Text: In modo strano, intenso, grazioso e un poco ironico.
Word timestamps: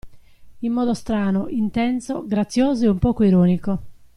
In 0.61 0.71
modo 0.73 0.95
strano, 0.95 1.47
intenso, 1.47 2.25
grazioso 2.25 2.85
e 2.85 2.87
un 2.87 2.97
poco 2.97 3.23
ironico. 3.23 3.81